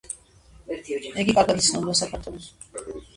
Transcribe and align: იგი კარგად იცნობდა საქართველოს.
იგი 0.75 1.25
კარგად 1.39 1.61
იცნობდა 1.65 1.95
საქართველოს. 2.01 2.49